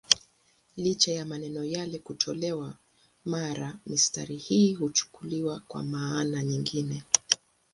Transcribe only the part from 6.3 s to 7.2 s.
nyingine.